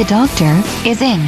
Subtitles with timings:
[0.00, 1.20] The doctor is in.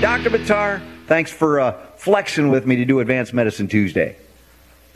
[0.00, 0.30] Dr.
[0.30, 4.16] Buttar, thanks for uh, flexing with me to do Advanced Medicine Tuesday.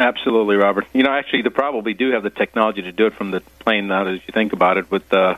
[0.01, 0.85] Absolutely, Robert.
[0.93, 3.87] You know, actually, they probably do have the technology to do it from the plane
[3.87, 4.05] now.
[4.05, 5.37] As you think about it, with uh,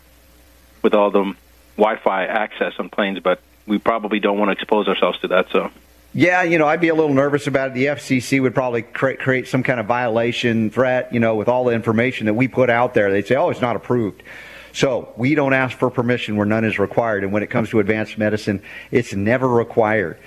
[0.81, 1.35] with all the
[1.77, 5.51] Wi-Fi access on planes, but we probably don't want to expose ourselves to that.
[5.51, 5.71] So,
[6.13, 7.75] Yeah, you know, I'd be a little nervous about it.
[7.75, 11.65] The FCC would probably create, create some kind of violation threat, you know, with all
[11.65, 13.13] the information that we put out there.
[13.13, 14.25] They'd say, oh, it's not approved.
[14.73, 17.23] So we don't ask for permission where none is required.
[17.23, 20.19] And when it comes to advanced medicine, it's never required.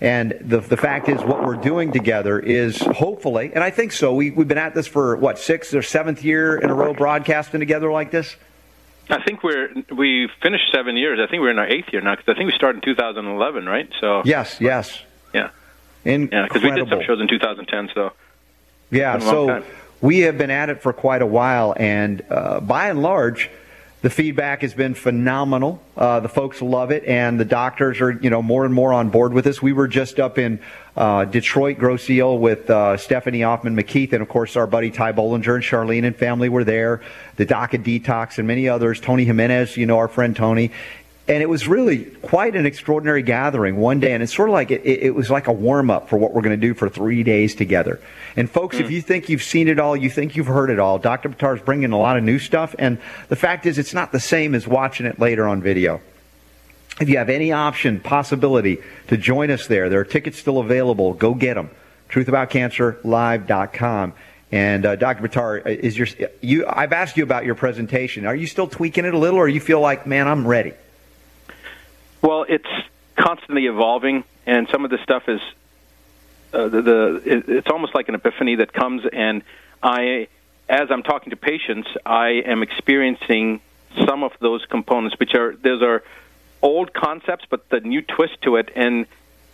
[0.00, 4.14] And the, the fact is, what we're doing together is hopefully, and I think so,
[4.14, 7.60] we, we've been at this for, what, sixth or seventh year in a row broadcasting
[7.60, 8.34] together like this?
[9.08, 11.20] I think we're we finished seven years.
[11.20, 13.66] I think we're in our eighth year now because I think we started in 2011,
[13.66, 13.88] right?
[14.00, 15.02] So, Yes, yes.
[16.04, 16.36] Yeah, Incredible.
[16.36, 17.90] yeah, because we did some shows in 2010.
[17.94, 18.12] So,
[18.90, 19.64] Yeah, Been a long so time.
[20.00, 23.50] we have been at it for quite a while, and uh, by and large,
[24.02, 25.80] the feedback has been phenomenal.
[25.96, 29.10] Uh, the folks love it, and the doctors are, you know, more and more on
[29.10, 29.62] board with this.
[29.62, 30.58] We were just up in
[30.96, 35.54] uh, Detroit, Grosse with uh, Stephanie Hoffman McKeith, and of course our buddy Ty Bollinger
[35.54, 37.00] and Charlene and family were there.
[37.36, 38.98] The Doc of Detox and many others.
[39.00, 40.72] Tony Jimenez, you know, our friend Tony.
[41.32, 44.70] And it was really quite an extraordinary gathering one day, and it's sort of like
[44.70, 47.22] it, it was like a warm up for what we're going to do for three
[47.22, 48.02] days together.
[48.36, 50.98] And folks, if you think you've seen it all, you think you've heard it all,
[50.98, 51.30] Dr.
[51.30, 52.98] Buttar is bringing a lot of new stuff, and
[53.30, 56.02] the fact is, it's not the same as watching it later on video.
[57.00, 61.14] If you have any option, possibility to join us there, there are tickets still available.
[61.14, 61.70] Go get them.
[62.10, 64.12] TruthAboutCancerLive.com.
[64.52, 65.26] And uh, Dr.
[65.26, 66.08] Buttar, is your
[66.42, 66.66] you?
[66.68, 68.26] I've asked you about your presentation.
[68.26, 70.74] Are you still tweaking it a little, or you feel like, man, I'm ready?
[72.22, 72.68] Well, it's
[73.16, 75.40] constantly evolving, and some of the stuff is
[76.52, 79.42] uh, the, the it, it's almost like an epiphany that comes, and
[79.82, 80.28] I,
[80.68, 83.60] as I'm talking to patients, I am experiencing
[84.06, 86.02] some of those components, which are those are
[86.62, 89.06] old concepts, but the new twist to it and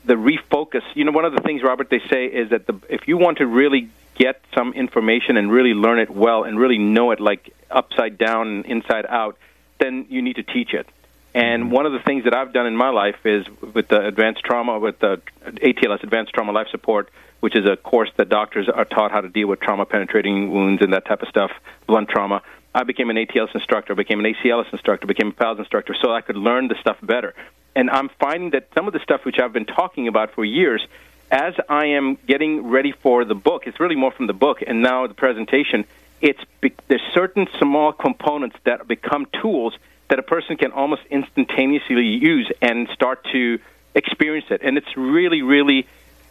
[0.05, 0.83] the refocus.
[0.95, 3.39] You know, one of the things, Robert, they say is that the, if you want
[3.39, 7.55] to really get some information and really learn it well and really know it like
[7.71, 9.39] upside down and inside out,
[9.79, 10.87] then you need to teach it.
[11.35, 11.73] And mm-hmm.
[11.73, 14.79] one of the things that I've done in my life is with the advanced trauma,
[14.79, 19.13] with the ATLS, Advanced Trauma Life Support, which is a course that doctors are taught
[19.13, 21.51] how to deal with trauma penetrating wounds and that type of stuff,
[21.87, 22.43] blunt trauma.
[22.75, 26.21] I became an ATLS instructor, became an ACLS instructor, became a PALS instructor, so I
[26.21, 27.35] could learn the stuff better.
[27.75, 30.85] And I'm finding that some of the stuff which I've been talking about for years,
[31.31, 34.83] as I am getting ready for the book, it's really more from the book and
[34.83, 35.85] now the presentation.
[36.21, 36.41] It's
[36.89, 39.75] there's certain small components that become tools
[40.09, 43.59] that a person can almost instantaneously use and start to
[43.95, 44.63] experience it.
[44.63, 45.87] And it's really, really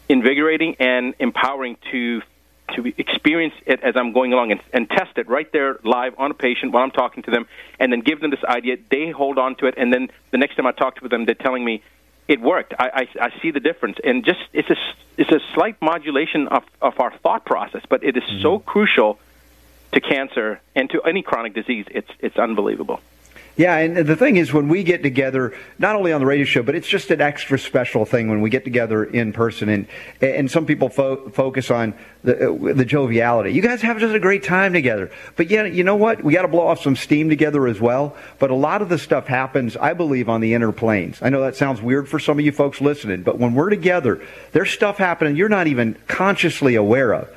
[0.10, 2.22] invigorating and empowering to
[2.76, 6.32] to experience it as I'm going along and, and test it right there live on
[6.32, 7.48] a patient while I'm talking to them,
[7.80, 8.76] and then give them this idea.
[8.90, 11.36] They hold on to it, and then the next time I talk to them, they're
[11.36, 11.82] telling me
[12.28, 12.74] it worked.
[12.78, 14.76] I, I, I see the difference, and just it's a
[15.18, 18.70] it's a slight modulation of of our thought process, but it is so mm-hmm.
[18.70, 19.20] crucial
[19.94, 21.86] to cancer and to any chronic disease.
[21.90, 23.00] It's it's unbelievable.
[23.58, 26.62] Yeah, and the thing is, when we get together, not only on the radio show,
[26.62, 29.68] but it's just an extra special thing when we get together in person.
[29.68, 29.88] And
[30.22, 33.52] and some people fo- focus on the the joviality.
[33.54, 35.10] You guys have just a great time together.
[35.36, 36.24] But yeah, you know what?
[36.24, 38.16] We got to blow off some steam together as well.
[38.38, 41.18] But a lot of the stuff happens, I believe, on the inner planes.
[41.24, 44.22] I know that sounds weird for some of you folks listening, but when we're together,
[44.52, 47.28] there's stuff happening you're not even consciously aware of.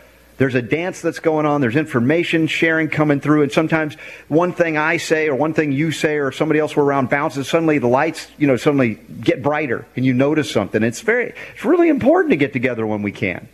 [0.41, 1.61] There's a dance that's going on.
[1.61, 3.43] There's information sharing coming through.
[3.43, 3.97] And sometimes
[4.29, 7.47] one thing I say or one thing you say or somebody else we're around bounces.
[7.47, 10.83] Suddenly the lights, you know, suddenly get brighter and you notice something.
[10.83, 13.51] It's very, it's really important to get together when we can.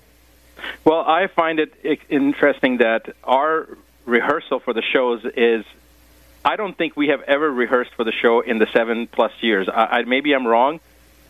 [0.84, 1.74] Well, I find it
[2.08, 3.66] interesting that our
[4.04, 5.64] rehearsal for the shows is.
[6.44, 9.68] I don't think we have ever rehearsed for the show in the seven plus years.
[9.68, 10.78] I, I, maybe I'm wrong,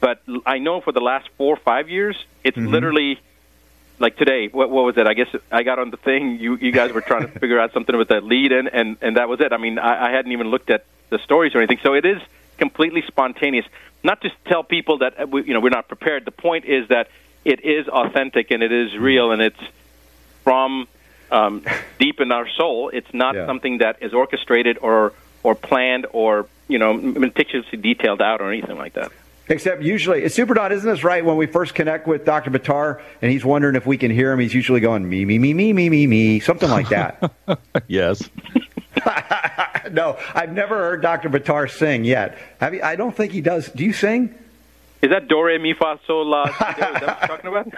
[0.00, 2.68] but I know for the last four or five years, it's mm-hmm.
[2.68, 3.20] literally
[3.98, 4.48] like today.
[4.48, 5.06] What, what was it?
[5.06, 6.38] I guess I got on the thing.
[6.38, 9.16] You you guys were trying to figure out something with that lead and and and
[9.16, 9.52] that was it.
[9.52, 12.20] I mean, I, I hadn't even looked at the stories or anything, so it is
[12.58, 13.66] completely spontaneous.
[14.02, 16.24] Not to tell people that uh, we, you know we're not prepared.
[16.24, 17.08] The point is that
[17.44, 19.60] it is authentic and it is real and it's
[20.44, 20.88] from
[21.30, 21.62] um,
[21.98, 22.90] deep in our soul.
[22.92, 23.46] It's not Yeah.
[23.46, 28.76] something that is orchestrated or or planned or you know meticulously detailed out or anything
[28.78, 29.12] like that.
[29.48, 31.24] Except usually, Super Don, isn't this right?
[31.24, 32.50] When we first connect with Dr.
[32.50, 35.54] Buttar and he's wondering if we can hear him, he's usually going, me, me, me,
[35.54, 37.32] me, me, me, me, something like that.
[37.86, 38.28] yes.
[39.92, 41.30] no, I've never heard Dr.
[41.30, 42.36] Buttar sing yet.
[42.58, 42.82] Have you?
[42.82, 43.68] I don't think he does.
[43.68, 44.34] Do you sing?
[45.02, 46.46] Is that do re mi fa sol la?
[46.46, 47.72] Talking about?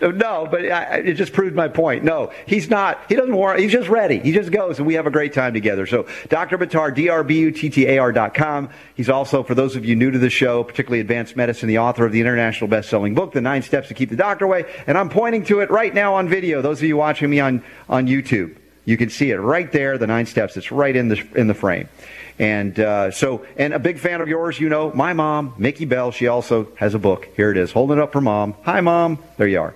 [0.00, 2.04] no, but I, it just proved my point.
[2.04, 3.00] No, he's not.
[3.08, 3.60] He doesn't want.
[3.60, 4.18] He's just ready.
[4.18, 5.86] He just goes, and we have a great time together.
[5.86, 6.58] So, Dr.
[6.58, 8.68] Buttar, D-R-B-U-T-T-A-R dot com.
[8.94, 12.04] He's also, for those of you new to the show, particularly advanced medicine, the author
[12.04, 14.64] of the international best-selling book, The Nine Steps to Keep the Doctor Away.
[14.86, 16.62] And I'm pointing to it right now on video.
[16.62, 19.98] Those of you watching me on on YouTube, you can see it right there.
[19.98, 20.56] The nine steps.
[20.56, 21.88] It's right in the in the frame.
[22.38, 26.10] And uh, so, and a big fan of yours, you know, my mom, Mickey Bell,
[26.10, 27.28] she also has a book.
[27.34, 27.72] Here it is.
[27.72, 28.54] Holding it up for mom.
[28.64, 29.18] Hi, mom.
[29.38, 29.74] There you are.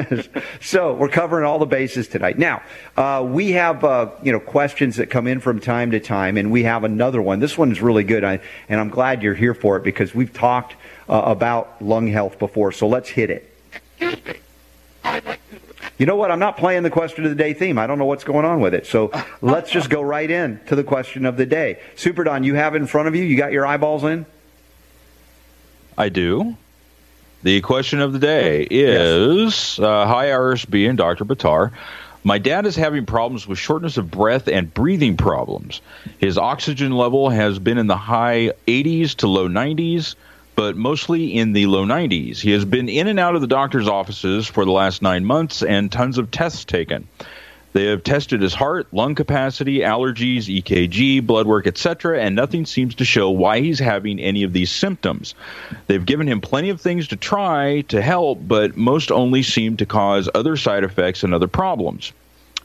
[0.60, 2.38] so we're covering all the bases tonight.
[2.38, 2.62] Now,
[2.96, 6.50] uh, we have, uh, you know, questions that come in from time to time, and
[6.50, 7.40] we have another one.
[7.40, 10.32] This one is really good, I, and I'm glad you're here for it because we've
[10.32, 10.74] talked
[11.08, 12.72] uh, about lung health before.
[12.72, 13.48] So let's hit it.
[16.02, 16.32] You know what?
[16.32, 17.78] I'm not playing the question of the day theme.
[17.78, 18.86] I don't know what's going on with it.
[18.86, 21.78] So let's just go right in to the question of the day.
[21.94, 23.22] Super Don, you have it in front of you.
[23.22, 24.26] You got your eyeballs in.
[25.96, 26.56] I do.
[27.44, 31.24] The question of the day is uh, Hi, RSB and Dr.
[31.24, 31.70] Buttar.
[32.24, 35.82] My dad is having problems with shortness of breath and breathing problems.
[36.18, 40.16] His oxygen level has been in the high 80s to low 90s,
[40.54, 42.40] but mostly in the low 90s.
[42.40, 45.62] He has been in and out of the doctor's offices for the last nine months
[45.62, 47.08] and tons of tests taken.
[47.72, 52.96] They have tested his heart, lung capacity, allergies, EKG, blood work, etc., and nothing seems
[52.96, 55.34] to show why he's having any of these symptoms.
[55.86, 59.86] They've given him plenty of things to try to help, but most only seem to
[59.86, 62.12] cause other side effects and other problems.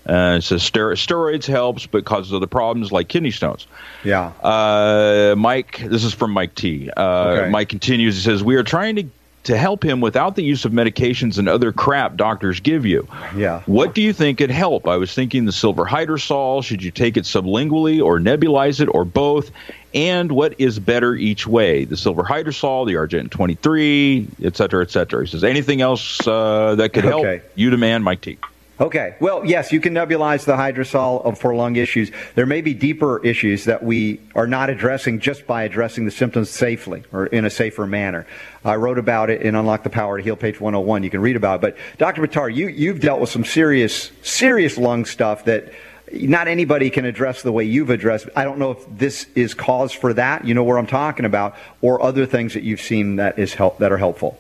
[0.07, 3.68] Uh, it says steroids helps, but causes other problems like kidney stones.
[4.04, 4.31] Yeah.
[4.42, 6.89] Uh, Mike, this is from Mike T.
[6.95, 7.50] Uh, Okay.
[7.50, 8.15] Mike continues.
[8.15, 9.04] He says, "We are trying to
[9.44, 13.07] to help him without the use of medications and other crap doctors give you.
[13.33, 13.62] Yeah.
[13.65, 14.89] What do you think could help?
[14.89, 16.62] I was thinking the silver hydrosol.
[16.65, 19.51] Should you take it sublingually or nebulize it or both?
[19.94, 21.86] And what is better each way?
[21.86, 25.24] The silver hydrosol, the Argentyn 23, et cetera, et cetera.
[25.24, 27.25] He says, anything else uh, that could help?
[27.25, 27.42] Okay.
[27.56, 28.38] You demand, Mike T.
[28.79, 29.15] Okay.
[29.19, 32.12] Well, yes, you can nebulize the hydrosol for lung issues.
[32.35, 36.51] There may be deeper issues that we are not addressing just by addressing the symptoms
[36.51, 38.27] safely or in a safer manner.
[38.63, 41.01] I wrote about it in Unlock the Power to Heal, page 101.
[41.01, 41.62] You can read about it.
[41.62, 42.21] But Dr.
[42.21, 45.73] Buttar, you, you've dealt with some serious, serious lung stuff that
[46.12, 48.30] not anybody can address the way you've addressed.
[48.35, 50.45] I don't know if this is cause for that.
[50.45, 53.80] You know where I'm talking about, or other things that you've seen that is help
[53.80, 54.39] that are helpful.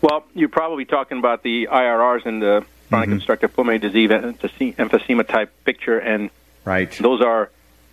[0.00, 5.26] Well, you're probably talking about the IRRs and the chronic obstructive pulmonary disease emphysema- emphysema
[5.26, 6.30] type picture, and
[6.64, 6.90] Right.
[7.00, 7.50] those are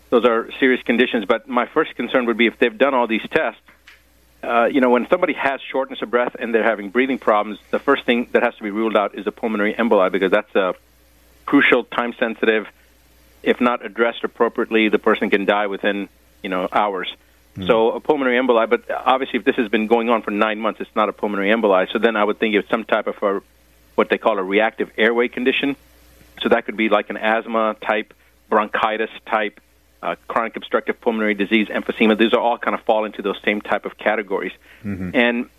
[0.09, 1.25] those are serious conditions.
[1.25, 3.61] But my first concern would be if they've done all these tests.
[4.43, 7.79] Uh, you know, when somebody has shortness of breath and they're having breathing problems, the
[7.79, 10.75] first thing that has to be ruled out is a pulmonary emboli because that's a
[11.45, 12.67] crucial, time sensitive.
[13.41, 16.09] If not addressed appropriately, the person can die within
[16.43, 17.13] you know hours.
[17.67, 20.81] So a pulmonary emboli, but obviously if this has been going on for nine months,
[20.81, 21.87] it's not a pulmonary emboli.
[21.93, 23.41] So then I would think it's some type of a,
[23.95, 25.75] what they call a reactive airway condition.
[26.41, 28.13] So that could be like an asthma type,
[28.49, 29.59] bronchitis type,
[30.01, 32.17] uh, chronic obstructive pulmonary disease, emphysema.
[32.17, 34.51] These are all kind of fall into those same type of categories.
[35.15, 35.49] And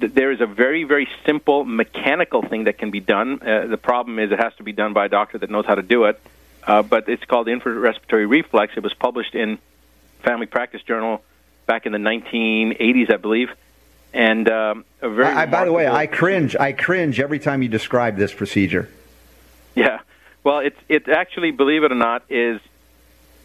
[0.00, 3.40] th- there is a very, very simple mechanical thing that can be done.
[3.40, 5.76] Uh, the problem is it has to be done by a doctor that knows how
[5.76, 6.20] to do it.
[6.66, 8.74] Uh, but it's called infrarespiratory reflex.
[8.76, 9.58] It was published in
[10.22, 11.22] Family Practice Journal
[11.66, 13.50] back in the 1980s, I believe.
[14.16, 16.56] And um, a very I, by the way, I cringe.
[16.56, 18.88] I cringe every time you describe this procedure.
[19.74, 20.00] Yeah.
[20.42, 22.58] Well, it's it actually, believe it or not, is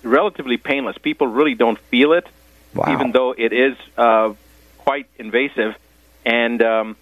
[0.01, 0.98] relatively painless.
[0.98, 2.25] People really don't feel it,
[2.74, 2.86] Wow.
[2.94, 4.34] even though it is uh,
[4.78, 5.75] quite invasive.
[6.25, 6.96] And um,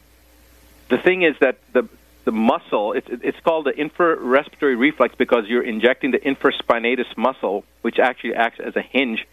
[0.90, 1.88] the thing is that the
[2.26, 8.00] the muscle it's it's called the infrarespiratory reflex because you're injecting the infraspinatus muscle, which
[8.00, 9.28] actually acts as a hinge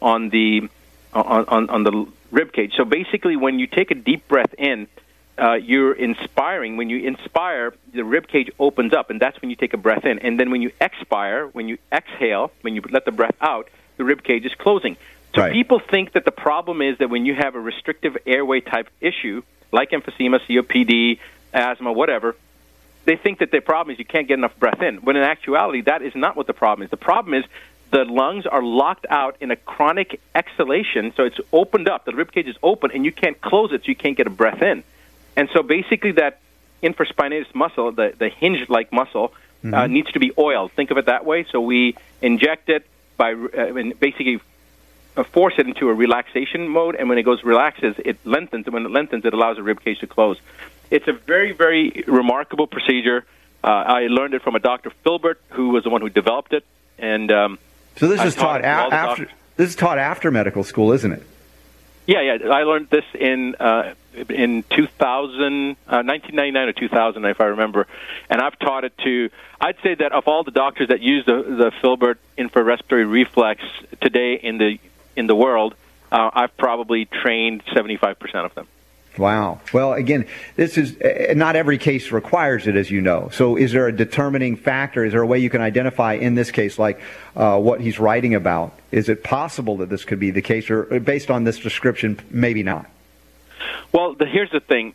[0.00, 0.70] on the
[1.12, 2.74] on on, on the rib cage.
[2.76, 4.88] So basically, when you take a deep breath in,
[5.38, 6.76] uh, you're inspiring.
[6.76, 10.04] When you inspire, the rib cage opens up, and that's when you take a breath
[10.04, 10.18] in.
[10.18, 14.04] And then when you expire, when you exhale, when you let the breath out, the
[14.04, 14.96] rib cage is closing.
[15.34, 15.52] So Right.
[15.52, 19.42] people think that the problem is that when you have a restrictive airway type issue,
[19.70, 21.18] like emphysema, COPD,
[21.54, 22.36] asthma, whatever,
[23.06, 24.98] they think that their problem is you can't get enough breath in.
[24.98, 26.90] When in actuality, that is not what the problem is.
[26.90, 27.44] The problem is
[27.92, 32.06] the lungs are locked out in a chronic exhalation, so it's opened up.
[32.06, 34.30] The rib cage is open, and you can't close it, so you can't get a
[34.30, 34.82] breath in.
[35.36, 36.40] And so basically, that
[36.82, 39.32] infraspinatus muscle, the, the hinge like muscle,
[39.64, 40.72] uh, needs to be oiled.
[40.72, 41.46] Think of it that way.
[41.52, 42.84] So we inject it
[43.16, 44.40] by uh, and basically
[45.16, 48.74] uh, force it into a relaxation mode, and when it goes relaxes, it lengthens, and
[48.74, 50.38] when it lengthens, it allows the rib cage to close.
[50.90, 53.24] It's a very, very remarkable procedure.
[53.62, 54.90] Uh, I learned it from a Dr.
[55.04, 56.64] Filbert, who was the one who developed it,
[56.98, 57.58] and um,
[57.96, 59.24] So this I is taught all a- after.
[59.24, 59.38] doctors.
[59.56, 61.22] This is taught after medical school, isn't it?
[62.06, 62.48] Yeah, yeah.
[62.50, 63.94] I learned this in uh,
[64.28, 67.86] in 2000, uh, 1999 or 2000, if I remember,
[68.28, 69.30] and I've taught it to.
[69.60, 73.62] I'd say that of all the doctors that use the the Filbert infrarespiratory reflex
[74.00, 74.78] today in the
[75.14, 75.74] in the world,
[76.10, 78.66] uh, I've probably trained 75 percent of them.
[79.18, 79.60] Wow.
[79.72, 80.26] Well, again,
[80.56, 83.28] this is uh, not every case requires it, as you know.
[83.32, 85.04] So, is there a determining factor?
[85.04, 87.00] Is there a way you can identify in this case, like
[87.36, 88.78] uh, what he's writing about?
[88.90, 92.20] Is it possible that this could be the case, or uh, based on this description,
[92.30, 92.88] maybe not?
[93.92, 94.94] Well, the, here's the thing: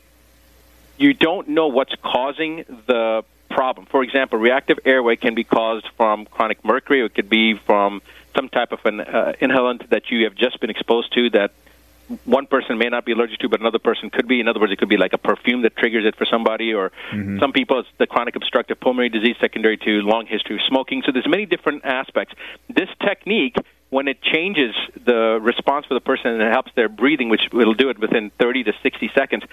[0.98, 3.86] you don't know what's causing the problem.
[3.88, 7.02] For example, reactive airway can be caused from chronic mercury.
[7.02, 8.02] Or it could be from
[8.36, 11.52] some type of an uh, inhalant that you have just been exposed to that
[12.26, 14.40] one person may not be allergic to, but another person could be.
[14.40, 16.92] In other words, it could be like a perfume that triggers it for somebody, or
[17.12, 17.40] mm-hmm.
[17.40, 21.04] some people it's the chronic obstructive pulmonary disease secondary to long history of smoking.
[21.06, 22.34] So there's many different aspects.
[22.70, 23.56] This technique,
[23.90, 27.74] when it changes the response for the person and it helps their breathing, which it'll
[27.74, 29.44] do it within 30 to 60 seconds,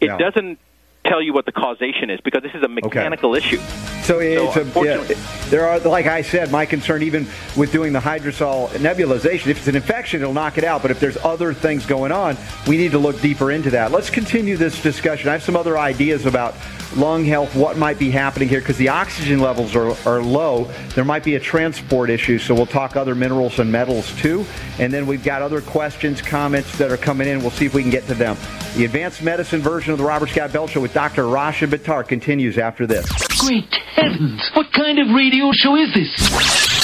[0.00, 0.16] it Yeah.
[0.16, 0.58] doesn't
[1.04, 3.60] tell you what the causation is because this is a mechanical issue.
[4.04, 5.02] So, it's a, yeah,
[5.48, 9.68] there are, like I said, my concern even with doing the hydrosol nebulization, if it's
[9.68, 10.82] an infection, it'll knock it out.
[10.82, 13.92] But if there's other things going on, we need to look deeper into that.
[13.92, 15.30] Let's continue this discussion.
[15.30, 16.54] I have some other ideas about
[16.96, 20.70] lung health, what might be happening here, because the oxygen levels are, are low.
[20.94, 24.44] There might be a transport issue, so we'll talk other minerals and metals too.
[24.78, 27.40] And then we've got other questions, comments that are coming in.
[27.40, 28.36] We'll see if we can get to them.
[28.76, 31.26] The advanced medicine version of the Robert Scott Bell Show with Dr.
[31.26, 33.33] Rashid Buttar continues after this.
[33.38, 34.40] Great heavens!
[34.40, 34.56] Mm-hmm.
[34.56, 36.30] What kind of radio show is this?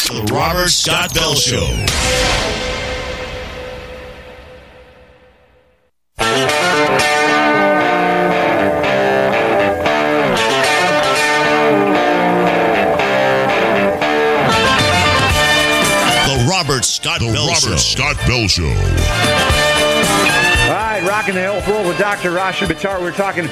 [0.09, 1.67] The Robert Scott Bell Show.
[16.31, 17.77] The Robert Scott Bell Robert Show.
[17.77, 18.67] Scott Bell Show.
[18.67, 18.75] All
[20.77, 22.31] right, rocking the health world with Dr.
[22.31, 23.01] Rashid Buttar.
[23.01, 23.49] We're talking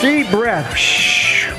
[0.00, 0.74] deep breath.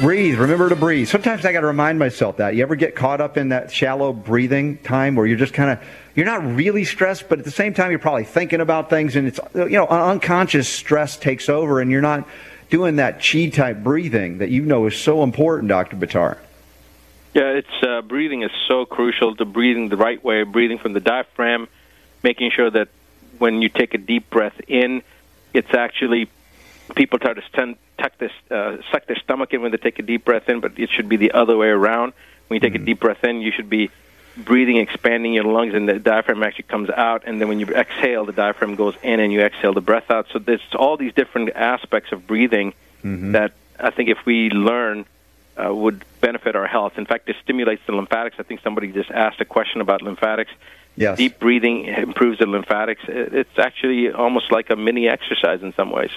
[0.01, 0.39] Breathe.
[0.39, 1.07] Remember to breathe.
[1.07, 2.55] Sometimes I got to remind myself that.
[2.55, 5.87] You ever get caught up in that shallow breathing time where you're just kind of,
[6.15, 9.27] you're not really stressed, but at the same time, you're probably thinking about things and
[9.27, 12.27] it's, you know, unconscious stress takes over and you're not
[12.71, 15.95] doing that chi type breathing that you know is so important, Dr.
[15.95, 16.39] Buttar.
[17.35, 20.99] Yeah, it's uh, breathing is so crucial to breathing the right way, breathing from the
[20.99, 21.67] diaphragm,
[22.23, 22.87] making sure that
[23.37, 25.03] when you take a deep breath in,
[25.53, 26.27] it's actually
[26.95, 27.43] people try to
[28.01, 30.77] tuck this, uh, suck their stomach in when they take a deep breath in, but
[30.77, 32.13] it should be the other way around.
[32.47, 33.91] When you take a deep breath in, you should be
[34.35, 37.23] breathing, expanding your lungs, and the diaphragm actually comes out.
[37.25, 40.27] And then when you exhale, the diaphragm goes in, and you exhale the breath out.
[40.31, 42.73] So there's all these different aspects of breathing
[43.31, 45.05] that I think if we learn
[45.57, 46.93] uh, would benefit our health.
[46.97, 48.37] In fact, it stimulates the lymphatics.
[48.39, 50.51] I think somebody just asked a question about lymphatics.
[50.95, 51.17] Yes.
[51.17, 53.01] Deep breathing improves the lymphatics.
[53.07, 56.11] It's actually almost like a mini exercise in some ways.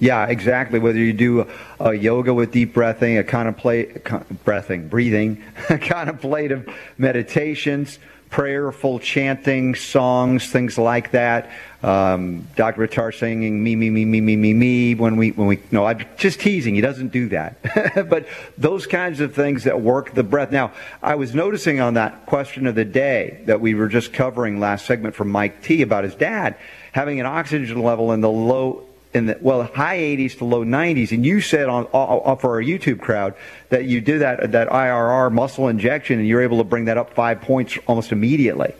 [0.00, 0.78] Yeah, exactly.
[0.78, 1.48] Whether you do
[1.80, 7.98] a, yoga with deep breathing, a contemplate, con, breathing, breathing, contemplative meditations,
[8.30, 11.50] prayerful chanting, songs, things like that.
[11.82, 12.86] Um, Dr.
[12.86, 16.04] Buttar singing me, me, me, me, me, me, me when we, when we, no, I'm
[16.16, 16.76] just teasing.
[16.76, 17.56] He doesn't do that.
[18.08, 20.52] but those kinds of things that work the breath.
[20.52, 24.60] Now, I was noticing on that question of the day that we were just covering
[24.60, 26.56] last segment from Mike T about his dad
[26.92, 28.84] having an oxygen level in the low
[29.14, 32.62] in the well high 80s to low 90s and you said on, on for our
[32.62, 33.34] youtube crowd
[33.70, 37.14] that you do that that irr muscle injection and you're able to bring that up
[37.14, 38.72] five points almost immediately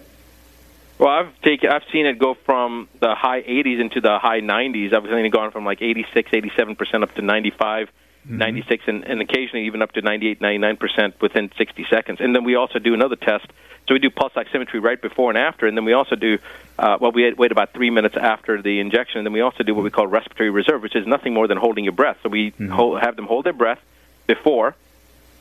[0.98, 4.92] Well, I've taken, I've seen it go from the high 80s into the high 90s.
[4.92, 7.88] I've seen it gone from like 86, 87 percent up to 95,
[8.36, 12.20] 96, and, and occasionally even up to 98, 99 percent within 60 seconds.
[12.20, 13.46] And then we also do another test.
[13.86, 16.38] So we do pulse oximetry right before and after, and then we also do,
[16.78, 19.74] uh, well, we wait about three minutes after the injection, and then we also do
[19.74, 22.18] what we call respiratory reserve, which is nothing more than holding your breath.
[22.22, 23.80] So we hold, have them hold their breath
[24.26, 24.76] before,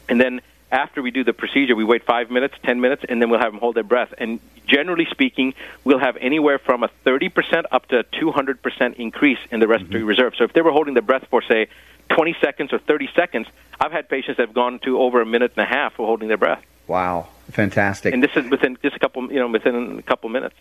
[0.08, 0.40] and then
[0.72, 3.52] after we do the procedure, we wait five minutes, ten minutes, and then we'll have
[3.52, 4.14] them hold their breath.
[4.18, 9.60] And generally speaking, we'll have anywhere from a 30% up to a 200% increase in
[9.60, 10.10] the respiratory mm-hmm.
[10.10, 10.34] reserve.
[10.38, 11.68] So if they were holding their breath for, say,
[12.10, 13.48] 20 seconds or 30 seconds,
[13.80, 16.28] I've had patients that have gone to over a minute and a half for holding
[16.28, 16.64] their breath.
[16.88, 20.56] wow fantastic And this is within just a couple, you know, within a couple minutes.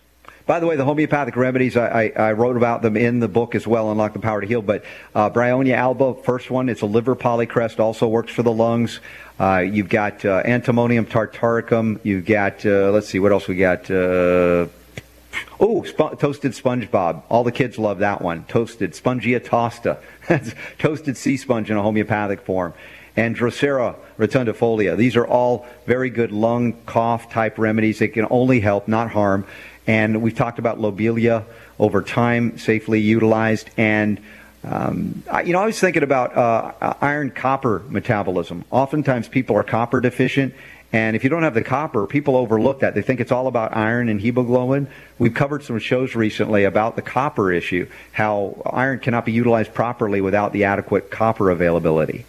[0.47, 3.57] By the way, the homeopathic remedies, I, I, I wrote about them in the book
[3.57, 4.63] as well, Unlock the Power to Heal.
[4.63, 9.01] But uh, Bryonia alba, first one, it's a liver polycrest, also works for the lungs.
[9.41, 11.99] Uh, you've got uh, antimonium tartaricum.
[12.05, 13.91] You've got, uh, let's see, what else we got?
[13.91, 14.69] Uh,
[15.59, 17.25] oh, sp- toasted SpongeBob.
[17.29, 18.45] All the kids love that one.
[18.45, 19.99] Toasted Spongia tosta.
[20.29, 22.73] That's toasted sea sponge in a homeopathic form.
[23.17, 24.97] And Drosera rotundifolia.
[24.97, 27.99] These are all very good lung cough type remedies.
[27.99, 29.47] They can only help, not harm.
[29.87, 31.45] And we've talked about lobelia
[31.79, 33.71] over time, safely utilized.
[33.77, 34.21] And,
[34.65, 38.65] um, I, you know, I was thinking about uh, iron copper metabolism.
[38.71, 40.55] Oftentimes people are copper deficient.
[40.93, 42.95] And if you don't have the copper, people overlook that.
[42.95, 44.89] They think it's all about iron and hemoglobin.
[45.19, 50.21] We've covered some shows recently about the copper issue, how iron cannot be utilized properly
[50.21, 52.25] without the adequate copper availability.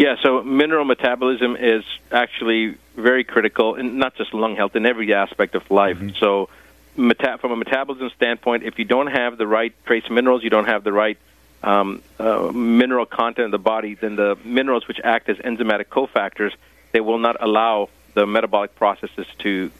[0.00, 5.12] Yeah, so mineral metabolism is actually very critical, and not just lung health, in every
[5.12, 5.98] aspect of life.
[5.98, 6.16] Mm-hmm.
[6.18, 6.48] So,
[6.96, 10.64] meta- from a metabolism standpoint, if you don't have the right trace minerals, you don't
[10.64, 11.18] have the right
[11.62, 16.54] um, uh, mineral content in the body, then the minerals which act as enzymatic cofactors,
[16.92, 19.70] they will not allow the metabolic processes to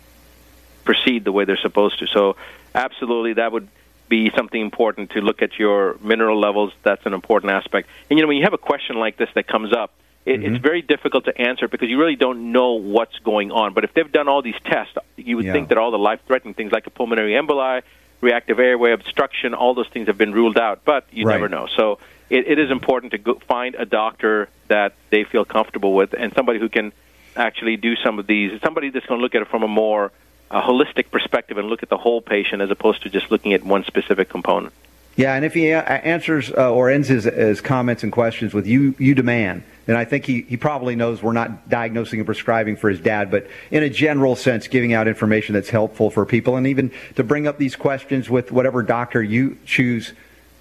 [0.85, 2.07] proceed the way they're supposed to.
[2.07, 2.37] So,
[2.75, 3.69] absolutely, that would
[4.11, 6.75] be something important to look at your mineral levels.
[6.83, 7.89] That's an important aspect.
[8.11, 9.95] And you know, when you have a question like this that comes up,
[10.27, 10.55] it, mm-hmm.
[10.55, 13.73] it's very difficult to answer because you really don't know what's going on.
[13.73, 15.53] But if they've done all these tests, you would yeah.
[15.53, 17.83] think that all the life-threatening things like a pulmonary emboli,
[18.21, 20.85] reactive airway obstruction, all those things have been ruled out.
[20.85, 21.35] But you right.
[21.35, 21.69] never know.
[21.75, 21.99] So
[22.29, 26.33] it, it is important to go find a doctor that they feel comfortable with and
[26.35, 26.93] somebody who can
[27.35, 28.61] actually do some of these.
[28.63, 30.13] Somebody that's going to look at it from a more
[30.51, 33.65] uh, holistic perspective and look at the whole patient as opposed to just looking at
[33.65, 34.75] one specific component.
[35.21, 38.95] Yeah, and if he answers uh, or ends his, his, comments and questions with "you
[38.99, 42.89] you demand," then I think he, he probably knows we're not diagnosing and prescribing for
[42.89, 46.67] his dad, but in a general sense, giving out information that's helpful for people, and
[46.67, 50.15] even to bring up these questions with whatever doctor you choose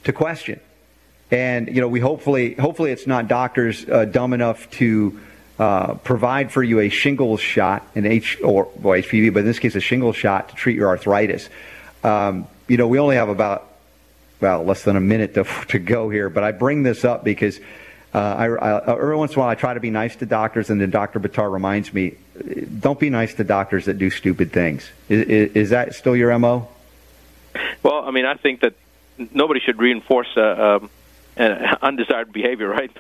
[0.04, 0.60] to question.
[1.32, 5.22] And you know, we hopefully hopefully it's not doctors uh, dumb enough to
[5.58, 9.60] uh, provide for you a shingles shot, an H or well, HPV, but in this
[9.60, 11.48] case, a shingles shot to treat your arthritis.
[12.04, 13.69] Um, you know, we only have about
[14.42, 17.60] well, less than a minute to, to go here, but I bring this up because
[18.14, 20.70] uh, I, I, every once in a while I try to be nice to doctors,
[20.70, 21.20] and then Dr.
[21.20, 22.16] Buttar reminds me,
[22.80, 24.90] don't be nice to doctors that do stupid things.
[25.10, 26.68] Is, is, is that still your MO?
[27.84, 28.74] Well, I mean, I think that
[29.34, 30.90] nobody should reinforce uh, um,
[31.82, 32.92] undesired behavior, right?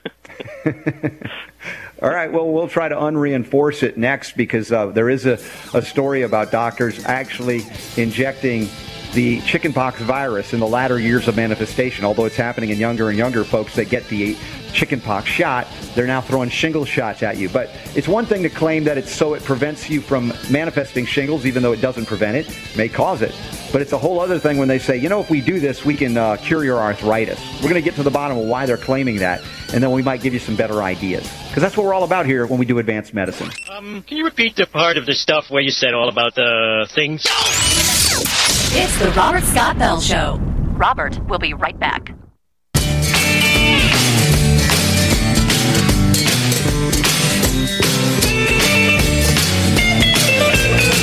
[2.01, 2.31] All right.
[2.31, 5.39] Well, we'll try to unreinforce it next because uh, there is a,
[5.73, 7.63] a story about doctors actually
[7.97, 8.69] injecting
[9.13, 12.05] the chickenpox virus in the latter years of manifestation.
[12.05, 14.37] Although it's happening in younger and younger folks that get the
[14.73, 17.49] chickenpox shot, they're now throwing shingles shots at you.
[17.49, 21.45] But it's one thing to claim that it's so it prevents you from manifesting shingles,
[21.45, 23.35] even though it doesn't prevent it, may cause it.
[23.71, 25.85] But it's a whole other thing when they say, you know, if we do this,
[25.85, 27.39] we can uh, cure your arthritis.
[27.55, 29.41] We're going to get to the bottom of why they're claiming that,
[29.73, 31.29] and then we might give you some better ideas.
[31.47, 33.49] Because that's what we're all about here when we do advanced medicine.
[33.71, 36.87] Um, can you repeat the part of the stuff where you said all about the
[36.93, 37.25] things?
[38.71, 40.37] It's the Robert Scott Bell Show.
[40.73, 42.13] Robert will be right back.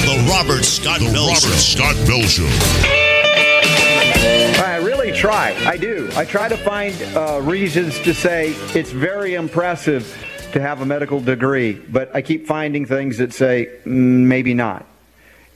[0.07, 1.57] The Robert Scott the Bell Robert Show.
[1.57, 2.47] Scott Bell Show.
[4.63, 5.53] I really try.
[5.67, 6.09] I do.
[6.15, 10.07] I try to find uh, reasons to say it's very impressive
[10.53, 14.87] to have a medical degree, but I keep finding things that say mm, maybe not.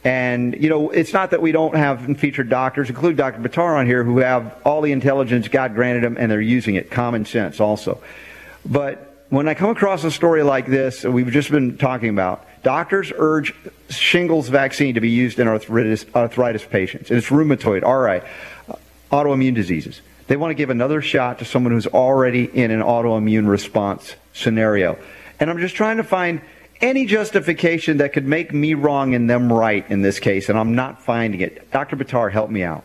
[0.02, 3.40] And, you know, it's not that we don't have featured doctors, including Dr.
[3.40, 6.90] Buttar on here, who have all the intelligence God granted them and they're using it,
[6.90, 8.00] common sense also.
[8.64, 13.12] But when I come across a story like this, we've just been talking about, doctors
[13.14, 13.54] urge
[13.90, 17.10] shingles vaccine to be used in arthritis, arthritis patients.
[17.10, 18.24] And it's rheumatoid, all right,
[18.68, 18.76] uh,
[19.12, 20.00] autoimmune diseases.
[20.28, 24.96] They want to give another shot to someone who's already in an autoimmune response scenario.
[25.38, 26.40] And I'm just trying to find
[26.80, 30.74] any justification that could make me wrong and them right in this case, and I'm
[30.74, 31.70] not finding it.
[31.70, 31.96] Dr.
[31.96, 32.84] Buttar, help me out.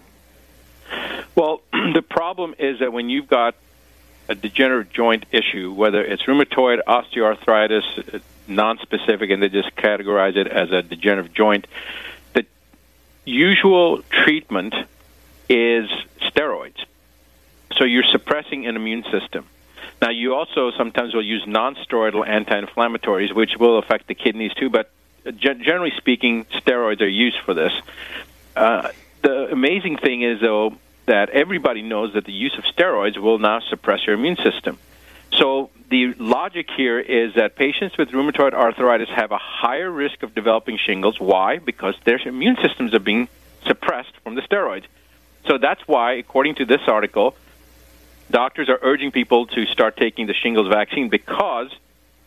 [1.35, 3.55] Well, the problem is that when you've got
[4.27, 10.47] a degenerative joint issue, whether it's rheumatoid, osteoarthritis, uh, non-specific, and they just categorize it
[10.47, 11.67] as a degenerative joint,
[12.33, 12.45] the
[13.25, 14.73] usual treatment
[15.49, 15.89] is
[16.21, 16.83] steroids.
[17.77, 19.45] So you're suppressing an immune system.
[20.01, 24.69] Now, you also sometimes will use non-steroidal anti-inflammatories, which will affect the kidneys too.
[24.69, 24.91] But
[25.37, 27.73] generally speaking, steroids are used for this.
[28.55, 28.89] Uh,
[29.21, 33.59] the amazing thing is, though, that everybody knows that the use of steroids will now
[33.59, 34.77] suppress your immune system.
[35.33, 40.33] So the logic here is that patients with rheumatoid arthritis have a higher risk of
[40.33, 41.19] developing shingles.
[41.19, 41.57] Why?
[41.59, 43.27] Because their immune systems are being
[43.65, 44.85] suppressed from the steroids.
[45.47, 47.35] So that's why, according to this article,
[48.29, 51.71] doctors are urging people to start taking the shingles vaccine because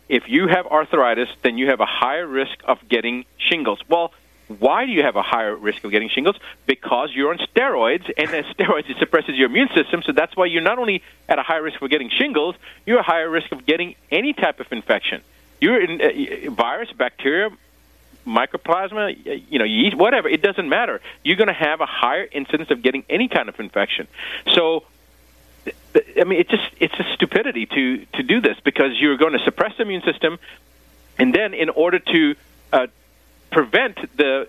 [0.09, 3.81] if you have arthritis, then you have a higher risk of getting shingles.
[3.89, 4.13] Well,
[4.47, 6.37] why do you have a higher risk of getting shingles?
[6.67, 10.03] Because you're on steroids, and as steroids, it suppresses your immune system.
[10.03, 12.55] So that's why you're not only at a higher risk for getting shingles,
[12.87, 15.21] you're a higher risk of getting any type of infection.
[15.61, 17.51] You're in uh, virus, bacteria,
[18.27, 20.29] mycoplasma, you know, yeast, whatever.
[20.29, 21.01] It doesn't matter.
[21.25, 24.07] You're going to have a higher incidence of getting any kind of infection.
[24.53, 24.85] So
[26.21, 29.45] I mean, it's just it's just stupidity to to do this because you're going to
[29.45, 30.39] suppress the immune system,
[31.19, 32.35] and then in order to
[32.73, 32.87] uh,
[33.51, 34.49] prevent the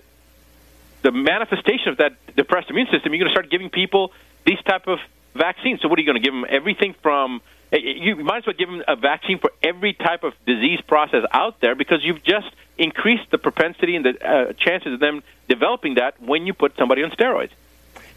[1.01, 4.11] the manifestation of that depressed immune system, you're going to start giving people
[4.45, 4.99] these type of
[5.33, 5.81] vaccines.
[5.81, 6.45] So what are you going to give them?
[6.49, 10.23] Everything from eh, eh, you might as well give them a vaccine for every type
[10.23, 14.93] of disease process out there because you've just increased the propensity and the uh, chances
[14.93, 17.51] of them developing that when you put somebody on steroids.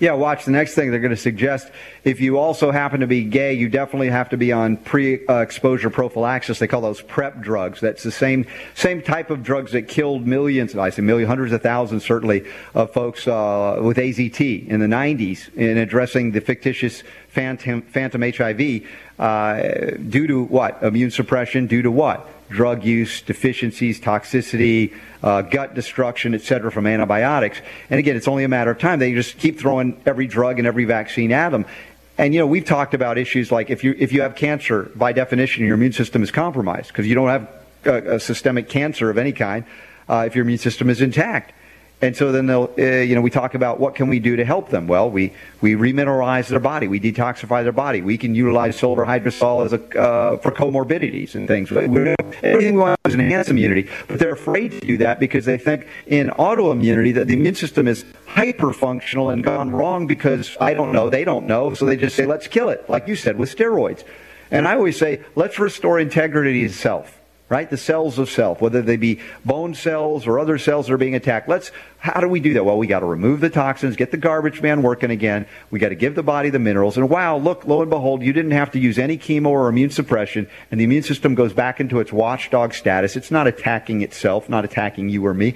[0.03, 1.71] Yeah, watch the next thing they're going to suggest.
[2.03, 6.59] If you also happen to be gay, you definitely have to be on pre-exposure prophylaxis.
[6.59, 7.79] They call those PrEP drugs.
[7.79, 11.63] That's the same same type of drugs that killed millions, I say millions, hundreds of
[11.63, 17.83] thousands, certainly, of folks uh, with AZT in the 90s in addressing the fictitious phantom,
[17.83, 18.83] phantom HIV
[19.21, 19.63] uh,
[20.09, 20.83] due to what?
[20.83, 21.69] Immune suppression.
[21.69, 22.29] Due to what?
[22.53, 27.61] Drug use, deficiencies, toxicity uh, gut destruction, et cetera, from antibiotics.
[27.91, 28.99] And again, it's only a matter of time.
[28.99, 31.65] They just keep throwing every drug and every vaccine at them.
[32.19, 35.13] And you know, we've talked about issues like if you if you have cancer, by
[35.13, 37.49] definition, your immune system is compromised because you don't have
[37.85, 39.65] a, a, systemic cancer of any kind
[40.09, 41.55] uh, if your immune system is intact.
[42.03, 44.45] And so then they'll, uh, you know, we talk about what can we do to
[44.45, 44.89] help them.
[44.89, 48.03] Well, we, we remineralize their body, we detoxify their body.
[48.03, 51.71] We can utilize silver hydrosol as a, uh, for comorbidities and things.
[51.71, 55.87] Everything we want is enhance immunity, but they're afraid to do that because they think
[56.09, 61.09] in autoimmunity that the immune system is hyperfunctional and gone wrong because I don't know,
[61.09, 64.03] they don't know, so they just say let's kill it, like you said with steroids.
[64.51, 67.22] And I always say let's restore integrity itself self
[67.53, 67.69] right?
[67.69, 71.15] The cells of self, whether they be bone cells or other cells that are being
[71.15, 71.51] attacked.
[71.51, 72.65] Let's, how do we do that?
[72.65, 75.45] Well, we got to remove the toxins, get the garbage man working again.
[75.71, 76.97] We got to give the body the minerals.
[76.97, 79.91] And wow, look, lo and behold, you didn't have to use any chemo or immune
[79.91, 83.17] suppression, and the immune system goes back into its watchdog status.
[83.17, 85.55] It's not attacking itself, not attacking you or me.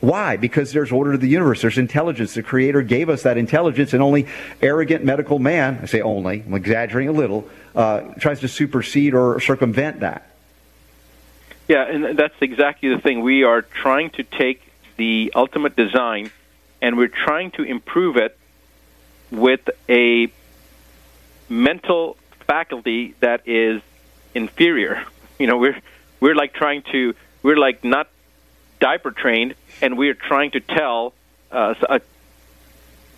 [0.00, 0.38] Why?
[0.38, 1.60] Because there's order to the universe.
[1.60, 2.32] There's intelligence.
[2.32, 4.26] The Creator gave us that intelligence, and only
[4.62, 9.38] arrogant medical man, I say only, I'm exaggerating a little, uh, tries to supersede or
[9.38, 10.30] circumvent that.
[11.68, 13.22] Yeah, and that's exactly the thing.
[13.22, 14.62] We are trying to take
[14.96, 16.30] the ultimate design
[16.80, 18.36] and we're trying to improve it
[19.30, 20.28] with a
[21.48, 23.82] mental faculty that is
[24.34, 25.04] inferior.
[25.38, 25.78] You know, we're
[26.18, 28.08] we're like trying to we're like not
[28.80, 31.12] diaper trained, and we're trying to tell
[31.52, 32.00] uh, a,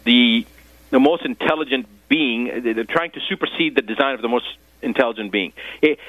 [0.03, 0.45] the
[0.91, 2.47] the most intelligent being.
[2.61, 4.47] They're trying to supersede the design of the most
[4.83, 5.53] intelligent being.
[5.81, 6.01] It,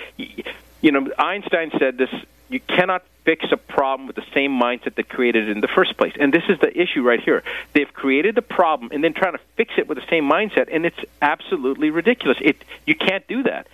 [0.82, 2.10] you know, Einstein said this
[2.50, 5.96] you cannot fix a problem with the same mindset that created it in the first
[5.98, 6.14] place.
[6.20, 7.44] And this is the issue right here.
[7.74, 10.86] They've created the problem and then trying to fix it with the same mindset, and
[10.86, 12.38] it's absolutely ridiculous.
[12.42, 13.68] It you can't do that.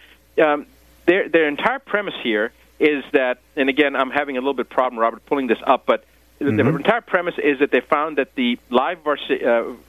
[0.43, 0.65] Um,
[1.05, 4.99] their their entire premise here is that, and again, I'm having a little bit problem,
[4.99, 6.03] Robert, pulling this up, but
[6.41, 6.57] mm-hmm.
[6.57, 9.15] the entire premise is that they found that the live uh,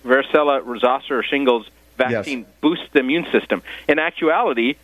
[0.05, 2.49] varicella zoster or shingles vaccine yes.
[2.61, 3.63] boosts the immune system.
[3.89, 4.77] In actuality,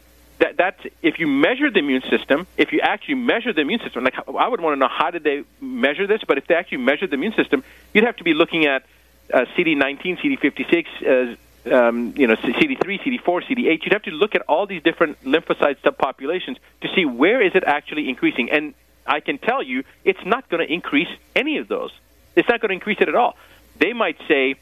[0.43, 4.03] that that's if you measure the immune system, if you actually measure the immune system,
[4.03, 6.79] like I would want to know how did they measure this, but if they actually
[6.79, 7.63] measured the immune system,
[7.95, 8.85] you'd have to be looking at
[9.33, 11.37] uh, CD19, CD56,
[11.71, 13.85] uh, um, you know, CD3, CD4, CD8.
[13.85, 17.63] You'd have to look at all these different lymphocyte subpopulations to see where is it
[17.65, 18.51] actually increasing.
[18.51, 18.75] And
[19.07, 21.93] I can tell you, it's not going to increase any of those.
[22.35, 23.37] It's not going to increase it at all.
[23.79, 24.57] They might say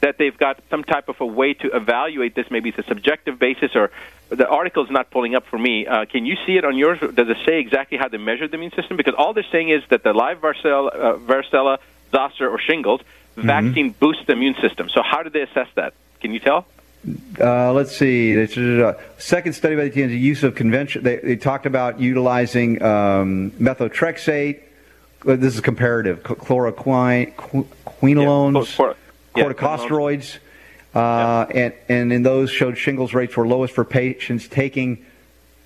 [0.00, 2.50] that they've got some type of a way to evaluate this.
[2.50, 3.90] Maybe it's a subjective basis, or
[4.28, 5.86] the article is not pulling up for me.
[5.86, 6.98] Uh, can you see it on yours?
[7.00, 8.96] Does it say exactly how they measure the immune system?
[8.96, 11.78] Because all they're saying is that the live varicella, uh, varicella
[12.10, 13.00] zoster, or shingles
[13.36, 13.46] mm-hmm.
[13.46, 14.88] vaccine boosts the immune system.
[14.88, 15.94] So how did they assess that?
[16.20, 16.66] Can you tell?
[17.40, 18.46] Uh, let's see.
[19.16, 21.02] Second study by the team, the use of convention.
[21.02, 24.60] They, they talked about utilizing um, methotrexate.
[25.24, 26.22] This is comparative.
[26.22, 27.34] Chloroquine,
[27.84, 28.78] quinolones.
[28.78, 28.92] Yeah,
[29.34, 30.38] corticosteroids,
[30.94, 35.04] uh, and, and in those showed shingles rates were lowest for patients taking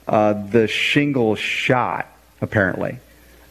[0.06, 2.08] uh, the shingles shot,
[2.40, 2.98] apparently.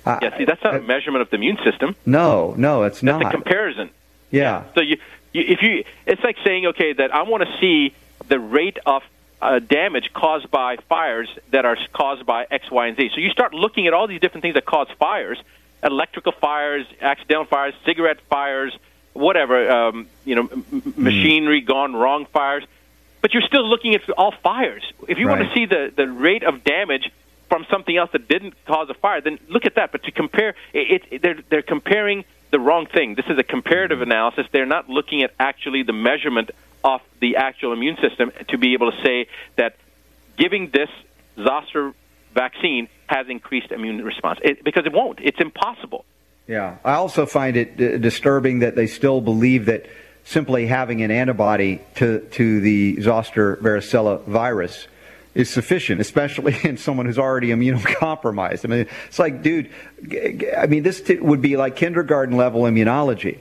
[0.06, 1.95] Uh, yeah, see, that's not a measurement of the immune system.
[2.06, 3.23] No, no, it's that's not.
[3.23, 3.89] That's a comparison.
[4.32, 4.65] Yeah.
[4.76, 4.97] So you,
[5.32, 7.95] you, if you, it's like saying, okay, that I want to see
[8.28, 9.04] the rate of
[9.41, 13.12] uh, damage caused by fires that are caused by X, Y, and Z.
[13.13, 15.41] So you start looking at all these different things that cause fires:
[15.82, 18.78] electrical fires, accidental fires, cigarette fires,
[19.13, 22.63] whatever, um, you know, m- m- machinery gone wrong fires.
[23.21, 24.84] But you're still looking at all fires.
[25.08, 27.10] If you want to see the, the rate of damage
[27.47, 29.93] from something else that didn't cause a fire, then look at that.
[29.93, 33.15] But to compare, it, it, they're, they're comparing the wrong thing.
[33.15, 34.45] This is a comparative analysis.
[34.52, 36.52] They're not looking at actually the measurement
[36.84, 39.78] of the actual immune system to be able to say that
[40.38, 40.89] giving this
[41.41, 41.93] zoster
[42.34, 44.39] vaccine has increased immune response.
[44.43, 45.19] It, because it won't.
[45.21, 46.04] It's impossible.
[46.47, 46.77] Yeah.
[46.84, 49.86] I also find it uh, disturbing that they still believe that
[50.25, 54.88] simply having an antibody to, to the zoster varicella virus
[55.36, 58.65] is sufficient, especially in someone who's already immunocompromised.
[58.65, 59.69] I mean, it's like, dude,
[60.58, 63.39] I mean, this t- would be like kindergarten level immunology.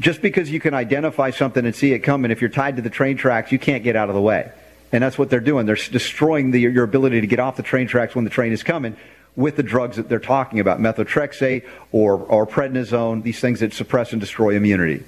[0.00, 2.90] Just because you can identify something and see it coming, if you're tied to the
[2.90, 4.50] train tracks, you can't get out of the way.
[4.90, 5.66] And that's what they're doing.
[5.66, 8.62] They're destroying the, your ability to get off the train tracks when the train is
[8.62, 8.96] coming
[9.36, 14.12] with the drugs that they're talking about, methotrexate or, or prednisone, these things that suppress
[14.12, 15.02] and destroy immunity.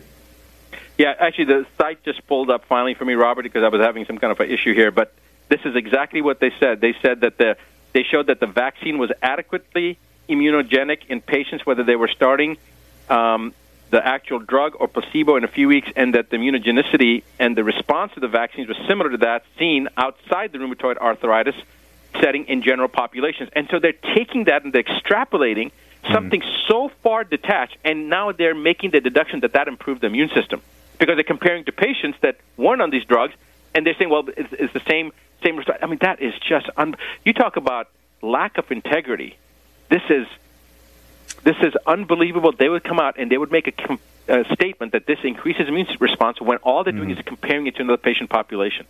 [0.99, 4.07] Yeah, actually, the site just pulled up finally for me, Robert, because I was having
[4.07, 4.91] some kind of an issue here.
[4.91, 5.13] But
[5.49, 6.81] this is exactly what they said.
[6.81, 7.57] They said that the
[7.93, 12.59] they showed that the vaccine was adequately immunogenic in patients, whether they were starting
[13.09, 13.55] um,
[13.91, 17.65] the actual drug or placebo in a few weeks, and that the immunogenicity and the
[17.65, 21.55] response to the vaccines was similar to that seen outside the rheumatoid arthritis
[22.21, 23.51] setting in general populations.
[23.55, 25.71] And so they're taking that and they're extrapolating
[26.13, 26.69] something mm-hmm.
[26.69, 30.63] so far detached, and now they're making the deduction that that improved the immune system
[30.99, 33.35] because they're comparing to patients that weren't on these drugs,
[33.75, 35.79] and they're saying, well, it's, it's the same same result.
[35.83, 37.91] I mean, that is just un- you talk about
[38.23, 39.37] lack of integrity.
[39.91, 40.27] This is
[41.45, 42.53] this is unbelievable.
[42.53, 45.69] They would come out and they would make a, com- a statement that this increases
[45.69, 47.19] immune response when all they're doing mm-hmm.
[47.19, 48.87] is comparing it to another patient population.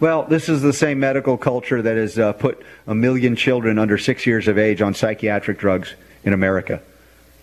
[0.00, 3.98] Well, this is the same medical culture that has uh, put a million children under
[3.98, 6.80] six years of age on psychiatric drugs in America.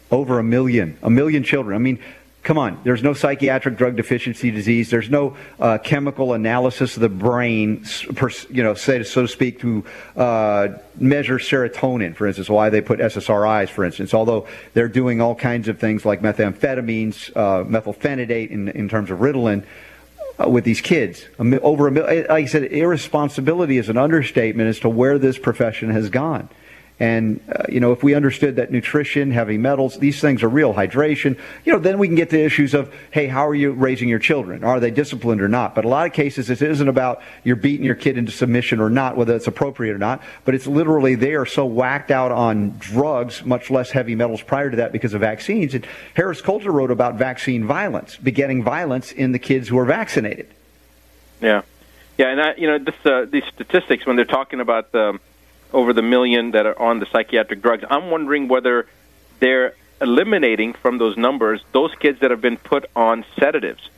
[0.09, 0.97] Over a million.
[1.03, 1.75] A million children.
[1.75, 1.99] I mean,
[2.43, 2.79] come on.
[2.83, 4.89] There's no psychiatric drug deficiency disease.
[4.89, 7.83] There's no uh, chemical analysis of the brain,
[8.49, 9.83] you know, so to speak, to
[10.15, 15.35] uh, measure serotonin, for instance, why they put SSRIs, for instance, although they're doing all
[15.35, 19.65] kinds of things like methamphetamines, uh, methylphenidate in, in terms of Ritalin
[20.39, 21.25] uh, with these kids.
[21.39, 26.09] Over a like I said, irresponsibility is an understatement as to where this profession has
[26.09, 26.49] gone.
[26.99, 30.73] And uh, you know, if we understood that nutrition, heavy metals, these things are real,
[30.73, 34.07] hydration, you know, then we can get to issues of, hey, how are you raising
[34.07, 34.63] your children?
[34.63, 35.75] Are they disciplined or not?
[35.75, 38.89] But a lot of cases, it isn't about you're beating your kid into submission or
[38.89, 40.21] not, whether it's appropriate or not.
[40.45, 44.69] But it's literally they are so whacked out on drugs, much less heavy metals prior
[44.69, 45.73] to that because of vaccines.
[45.73, 50.47] And Harris Coulter wrote about vaccine violence, begetting violence in the kids who are vaccinated.
[51.41, 51.63] Yeah,
[52.17, 55.19] yeah, and I, you know, this, uh, these statistics when they're talking about the,
[55.73, 58.87] over the million that are on the psychiatric drugs, I'm wondering whether
[59.39, 63.89] they're eliminating from those numbers those kids that have been put on sedatives,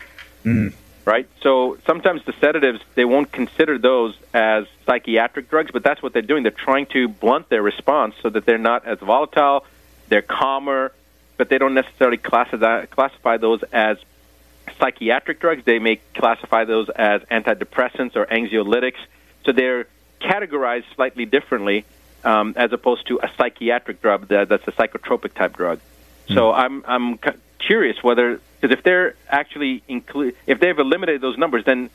[0.45, 0.73] Mm.
[1.05, 1.27] right?
[1.41, 6.21] So sometimes the sedatives they won't consider those as psychiatric drugs, but that's what they're
[6.21, 6.43] doing.
[6.43, 9.65] They're trying to blunt their response so that they're not as volatile,
[10.09, 10.91] they're calmer,
[11.37, 13.97] but they don't necessarily classify classify those as
[14.79, 15.63] psychiatric drugs.
[15.65, 18.97] They may classify those as antidepressants or anxiolytics.
[19.45, 19.87] So they're
[20.19, 21.85] categorized slightly differently
[22.23, 25.79] um, as opposed to a psychiatric drug that, that's a psychotropic type drug.
[26.29, 31.37] So I'm I'm cu- curious whether because if they're actually include if they've eliminated those
[31.37, 31.89] numbers, then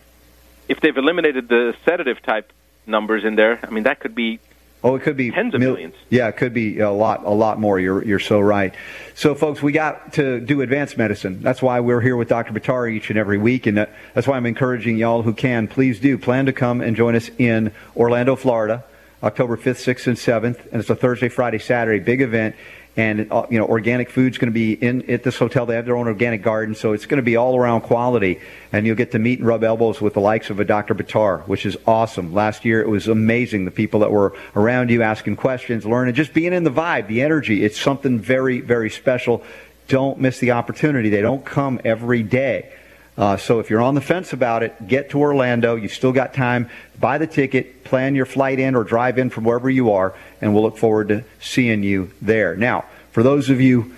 [0.68, 2.50] if they've eliminated the sedative type
[2.86, 4.40] numbers in there, I mean that could be
[4.84, 5.94] Oh, it could be Tens of mil- millions.
[6.10, 7.78] Yeah, it could be a lot, a lot more.
[7.78, 8.74] You're, you're so right.
[9.14, 11.40] So, folks, we got to do advanced medicine.
[11.40, 12.52] That's why we're here with Dr.
[12.52, 16.00] Batari each and every week, and that, that's why I'm encouraging y'all who can, please
[16.00, 18.82] do plan to come and join us in Orlando, Florida,
[19.22, 22.56] October 5th, 6th, and 7th, and it's a Thursday, Friday, Saturday big event.
[22.94, 25.64] And uh, you know, organic food's going to be in at this hotel.
[25.64, 28.40] They have their own organic garden, so it's going to be all around quality.
[28.70, 30.94] And you'll get to meet and rub elbows with the likes of a Dr.
[30.94, 32.34] Buttar, which is awesome.
[32.34, 33.64] Last year it was amazing.
[33.64, 37.22] The people that were around you asking questions, learning, just being in the vibe, the
[37.22, 37.64] energy.
[37.64, 39.42] It's something very, very special.
[39.88, 41.08] Don't miss the opportunity.
[41.08, 42.72] They don't come every day.
[43.16, 45.76] Uh, so if you're on the fence about it, get to Orlando.
[45.76, 46.70] You still got time.
[46.98, 50.54] Buy the ticket, plan your flight in or drive in from wherever you are, and
[50.54, 52.56] we'll look forward to seeing you there.
[52.56, 53.94] Now, for those of you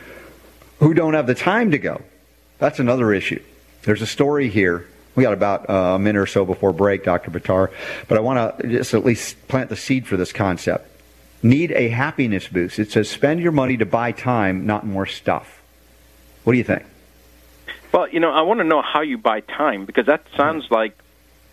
[0.81, 2.03] who don't have the time to go,
[2.59, 3.43] that's another issue.
[3.83, 4.89] There's a story here.
[5.15, 7.31] We got about uh, a minute or so before break, Dr.
[7.31, 7.71] Buttar,
[8.09, 10.91] but I want to just at least plant the seed for this concept.
[11.41, 12.81] Need a happiness boost.
[12.81, 15.63] It says spend your money to buy time, not more stuff.
[16.43, 16.85] What do you think?
[17.95, 20.75] Well, you know, I want to know how you buy time because that sounds hmm.
[20.75, 20.99] like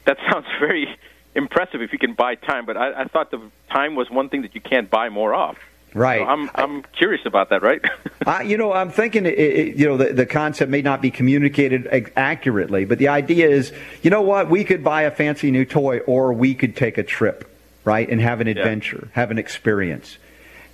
[0.06, 0.88] that sounds very
[1.36, 2.66] impressive if you can buy time.
[2.66, 5.58] But I, I thought the time was one thing that you can't buy more of.
[5.94, 6.20] Right.
[6.20, 7.62] So I'm I'm curious about that.
[7.62, 7.82] Right.
[8.26, 11.12] I, you know, I'm thinking, it, it, you know, the, the concept may not be
[11.12, 15.66] communicated accurately, but the idea is, you know what, we could buy a fancy new
[15.66, 17.48] toy or we could take a trip,
[17.84, 20.18] right, and have an adventure, have an experience.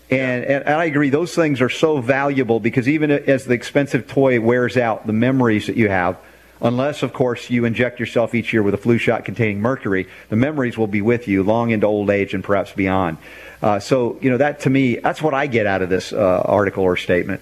[0.09, 4.07] And, and, and I agree, those things are so valuable because even as the expensive
[4.07, 6.17] toy wears out, the memories that you have,
[6.61, 10.35] unless, of course, you inject yourself each year with a flu shot containing mercury, the
[10.35, 13.17] memories will be with you long into old age and perhaps beyond.
[13.61, 16.41] Uh, so, you know, that to me, that's what I get out of this uh,
[16.45, 17.41] article or statement.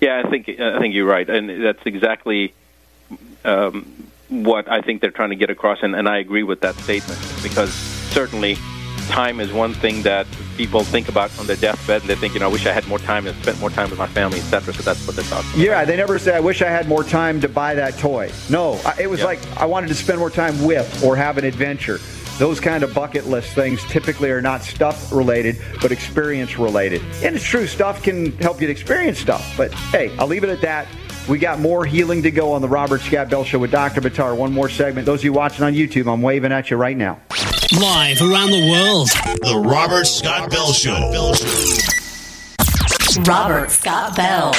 [0.00, 2.54] Yeah, I think I think you're right, and that's exactly
[3.44, 3.86] um,
[4.28, 7.20] what I think they're trying to get across, and, and I agree with that statement
[7.42, 8.56] because certainly
[9.08, 12.40] time is one thing that people think about on their deathbed, and they think, you
[12.40, 14.72] know, I wish I had more time and spent more time with my family, etc.
[14.74, 15.48] So that's what they're talking.
[15.50, 15.58] about.
[15.64, 18.30] Yeah, they never say, I wish I had more time to buy that toy.
[18.50, 19.26] No, I- it was Yep.
[19.26, 22.00] like I wanted to spend more time with or have an adventure.
[22.38, 27.02] Those kind of bucket list things typically are not stuff related, but experience related.
[27.22, 29.54] And it's true, stuff can help you to experience stuff.
[29.56, 30.86] But hey, I'll leave it at that.
[31.28, 34.00] We got more healing to go on the Robert Scott Bell Show with Dr.
[34.00, 34.34] Buttar.
[34.34, 35.06] One more segment.
[35.06, 37.20] Those of you watching on YouTube, I'm waving at you right now.
[37.80, 39.08] Live around the world.
[39.40, 41.32] The Robert Scott Bell Show.
[43.22, 44.52] Robert Scott Bell.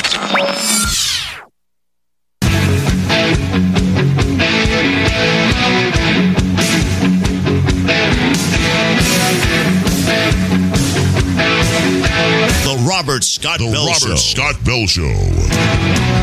[12.63, 14.15] The Robert Scott Bell Robert Show.
[14.15, 16.22] Scott Bell Show.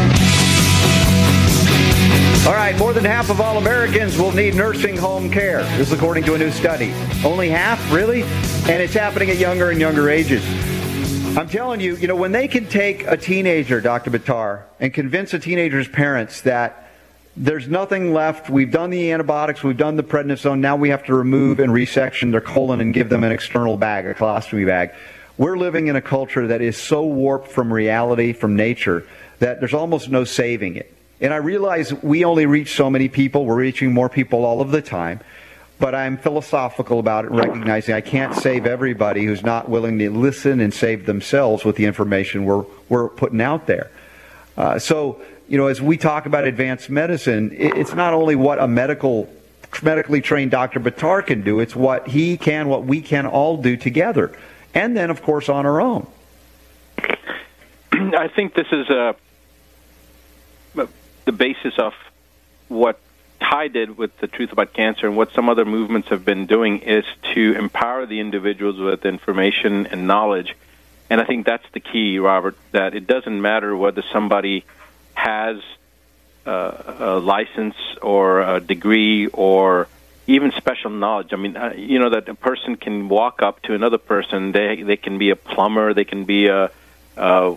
[2.51, 5.63] All right, more than half of all Americans will need nursing home care.
[5.79, 6.93] This is according to a new study.
[7.25, 8.23] Only half, really?
[8.23, 10.45] And it's happening at younger and younger ages.
[11.39, 14.11] I'm telling you, you know, when they can take a teenager, Dr.
[14.11, 16.91] Buttar, and convince a teenager's parents that
[17.37, 21.15] there's nothing left, we've done the antibiotics, we've done the prednisone, now we have to
[21.15, 24.91] remove and resection their colon and give them an external bag, a colostomy bag.
[25.39, 29.07] We're living in a culture that is so warped from reality, from nature,
[29.39, 30.97] that there's almost no saving it.
[31.21, 33.45] And I realize we only reach so many people.
[33.45, 35.21] We're reaching more people all of the time.
[35.79, 40.61] But I'm philosophical about it, recognizing I can't save everybody who's not willing to listen
[40.61, 43.91] and save themselves with the information we're, we're putting out there.
[44.59, 48.63] Uh, so, you know, as we talk about advanced medicine, it, it's not only what
[48.63, 49.33] a medical,
[49.83, 50.81] medically trained Dr.
[50.81, 54.37] Buttar can do, it's what he can, what we can all do together.
[54.75, 56.07] And then, of course, on our own.
[57.93, 59.15] I think this is uh,
[61.25, 61.95] the basis of
[62.69, 63.01] what
[63.41, 66.81] Ty did with the Truth About Cancer and what some other movements have been doing
[66.81, 67.05] is
[67.35, 70.55] to empower the individuals with information and knowledge.
[71.09, 74.65] And I think that's the key, Robert, that it doesn't matter whether somebody
[75.15, 75.61] has
[76.47, 79.89] uh, a license or a degree or
[80.27, 81.33] even special knowledge.
[81.33, 84.53] I mean, uh, you know that a person can walk up to another person.
[84.53, 85.93] They they can be a plumber.
[85.93, 86.71] They can be a,
[87.17, 87.57] uh,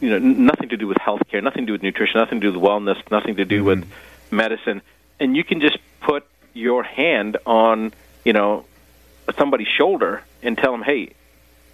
[0.00, 2.58] you know, nothing to do with healthcare, nothing to do with nutrition, nothing to do
[2.58, 3.66] with wellness, nothing to do mm-hmm.
[3.66, 3.88] with
[4.30, 4.82] medicine,
[5.20, 7.92] and you can just put your hand on,
[8.24, 8.64] you know,
[9.36, 11.12] somebody's shoulder and tell them, hey,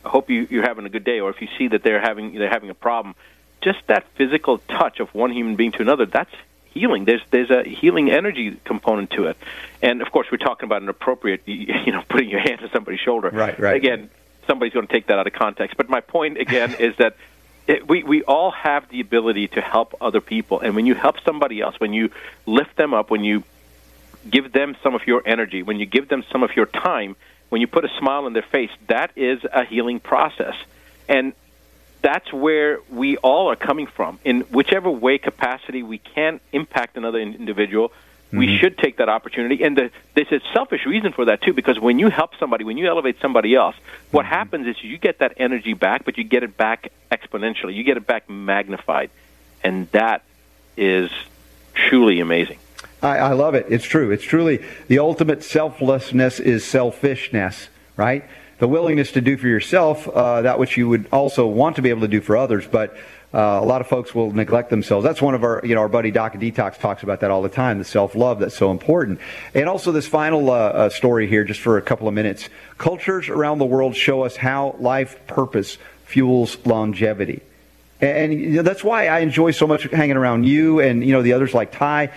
[0.04, 1.20] I hope you, you're having a good day.
[1.20, 3.14] Or if you see that they're having they're having a problem,
[3.62, 6.34] just that physical touch of one human being to another, that's
[6.66, 7.04] healing.
[7.04, 9.36] There's there's a healing energy component to it,
[9.82, 13.00] and of course we're talking about an appropriate, you know, putting your hand on somebody's
[13.00, 13.30] shoulder.
[13.30, 13.76] Right, right.
[13.76, 14.10] Again,
[14.46, 15.76] somebody's going to take that out of context.
[15.76, 17.16] But my point again is that
[17.66, 21.16] it, we we all have the ability to help other people, and when you help
[21.24, 22.10] somebody else, when you
[22.46, 23.42] lift them up, when you
[24.28, 27.16] give them some of your energy, when you give them some of your time,
[27.48, 30.54] when you put a smile on their face, that is a healing process.
[31.08, 31.34] And
[32.02, 34.18] that's where we all are coming from.
[34.24, 37.92] In whichever way capacity we can impact another individual,
[38.38, 39.62] we should take that opportunity.
[39.62, 42.78] And the, there's a selfish reason for that, too, because when you help somebody, when
[42.78, 43.76] you elevate somebody else,
[44.10, 47.74] what happens is you get that energy back, but you get it back exponentially.
[47.74, 49.10] You get it back magnified.
[49.62, 50.22] And that
[50.76, 51.10] is
[51.74, 52.58] truly amazing.
[53.02, 53.66] I, I love it.
[53.68, 54.10] It's true.
[54.10, 58.24] It's truly the ultimate selflessness is selfishness, right?
[58.58, 61.90] The willingness to do for yourself uh, that which you would also want to be
[61.90, 62.96] able to do for others, but
[63.34, 65.02] uh, a lot of folks will neglect themselves.
[65.02, 67.48] That's one of our, you know, our buddy Doc Detox talks about that all the
[67.48, 67.78] time.
[67.78, 69.18] The self love that's so important.
[69.54, 72.48] And also this final uh, uh, story here, just for a couple of minutes.
[72.78, 77.42] Cultures around the world show us how life purpose fuels longevity.
[78.00, 81.22] And you know, that's why I enjoy so much hanging around you and you know
[81.22, 82.12] the others like Ty,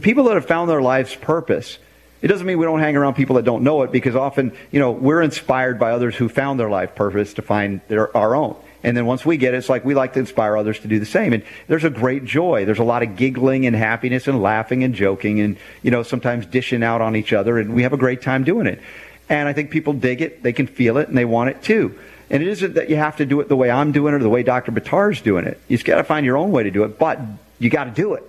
[0.00, 1.78] people that have found their life's purpose.
[2.20, 4.78] It doesn't mean we don't hang around people that don't know it because often you
[4.78, 8.56] know we're inspired by others who found their life purpose to find their our own.
[8.84, 10.98] And then once we get it, it's like we like to inspire others to do
[10.98, 11.32] the same.
[11.32, 12.64] And there's a great joy.
[12.64, 16.46] There's a lot of giggling and happiness and laughing and joking and you know sometimes
[16.46, 18.80] dishing out on each other, and we have a great time doing it.
[19.28, 21.98] And I think people dig it, they can feel it, and they want it too.
[22.28, 24.20] And it isn't that you have to do it the way I'm doing it or
[24.20, 24.72] the way Dr.
[24.72, 25.60] Buttar's doing it.
[25.68, 27.20] You just got to find your own way to do it, but
[27.58, 28.24] you got to do it.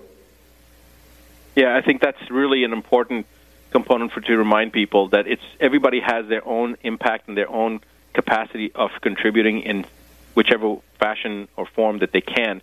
[1.55, 3.25] Yeah, I think that's really an important
[3.71, 7.79] component for to remind people that it's everybody has their own impact and their own
[8.13, 9.85] capacity of contributing in
[10.34, 12.61] whichever fashion or form that they can,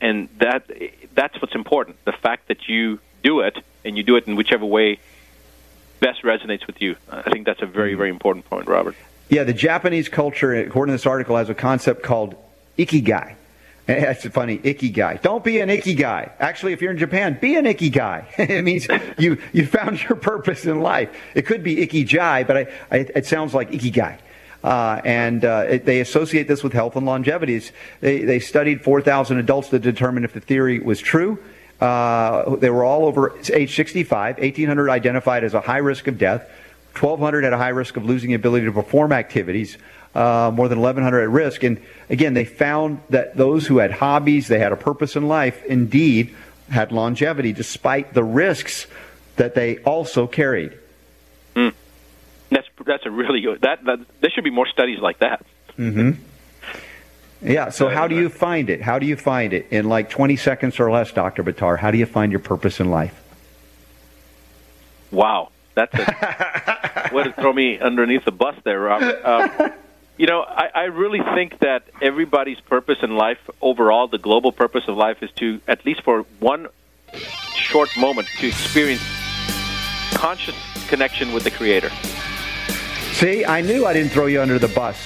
[0.00, 0.70] and that
[1.14, 1.96] that's what's important.
[2.04, 4.98] The fact that you do it and you do it in whichever way
[6.00, 6.96] best resonates with you.
[7.10, 8.96] I think that's a very very important point, Robert.
[9.28, 12.34] Yeah, the Japanese culture, according to this article, has a concept called
[12.76, 13.36] ikigai.
[13.86, 15.20] That's funny, ikigai.
[15.22, 16.30] Don't be an icky guy.
[16.38, 18.28] Actually, if you're in Japan, be an icky guy.
[18.38, 18.86] it means
[19.18, 21.10] you you found your purpose in life.
[21.34, 24.18] It could be ikijai, but I, I, it sounds like ikigai.
[24.62, 27.62] Uh, and uh, it, they associate this with health and longevity.
[28.00, 31.38] They, they studied 4,000 adults to determine if the theory was true.
[31.80, 34.36] Uh, they were all over age 65.
[34.36, 36.48] 1,800 identified as a high risk of death.
[36.98, 39.78] 1,200 at a high risk of losing the ability to perform activities.
[40.14, 41.62] Uh, more than 1,100 at risk.
[41.62, 45.64] And again, they found that those who had hobbies, they had a purpose in life,
[45.64, 46.34] indeed
[46.68, 48.88] had longevity, despite the risks
[49.36, 50.76] that they also carried.
[52.80, 53.60] That's that's a really good.
[53.62, 55.44] That, that there should be more studies like that.
[55.78, 56.22] Mm-hmm.
[57.42, 57.70] Yeah.
[57.70, 58.82] So how do you find it?
[58.82, 61.78] How do you find it in like 20 seconds or less, Doctor Buttar?
[61.78, 63.18] How do you find your purpose in life?
[65.10, 69.24] Wow, that's a way to throw me underneath the bus there, Robert.
[69.24, 69.72] Um,
[70.16, 74.84] you know, I, I really think that everybody's purpose in life, overall, the global purpose
[74.86, 76.68] of life, is to at least for one
[77.54, 79.02] short moment to experience
[80.12, 80.54] conscious
[80.88, 81.90] connection with the Creator.
[83.12, 84.96] See, I knew I didn't throw you under the bus.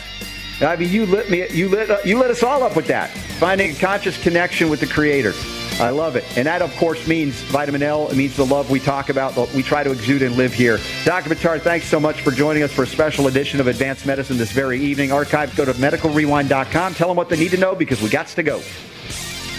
[0.60, 1.48] I mean, you lit me.
[1.50, 1.90] You lit.
[1.90, 3.10] Uh, you lit us all up with that.
[3.10, 5.32] Finding a conscious connection with the Creator.
[5.80, 6.24] I love it.
[6.36, 8.08] And that, of course, means vitamin L.
[8.08, 10.78] It means the love we talk about, that we try to exude and live here.
[11.04, 11.30] Dr.
[11.30, 14.52] Buttar, thanks so much for joining us for a special edition of Advanced Medicine this
[14.52, 15.10] very evening.
[15.10, 16.94] Archives go to medicalrewind.com.
[16.94, 18.58] Tell them what they need to know because we got to go.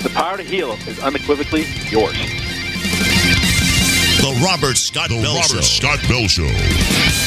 [0.03, 2.15] The power to heal is unequivocally yours.
[4.21, 5.61] The Robert Scott Bell Robert Show.
[5.61, 7.24] Scott Bell Show.